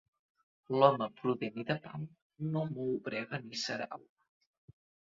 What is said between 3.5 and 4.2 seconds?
sarau.